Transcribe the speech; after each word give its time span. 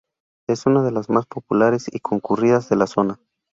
Es 0.49 0.65
una 0.65 0.81
de 0.81 0.89
las 0.91 1.11
más 1.11 1.27
populares 1.27 1.85
y 1.93 1.99
concurridas 1.99 2.69
de 2.69 2.75
la 2.75 2.87
zona. 2.87 3.19